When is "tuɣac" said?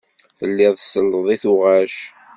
1.41-1.95